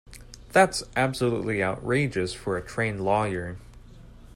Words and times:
That's 0.51 0.81
absolutely 0.95 1.61
outrageous 1.63 2.33
for 2.33 2.57
a 2.57 2.61
trained 2.65 3.01
lawyer. 3.01 3.57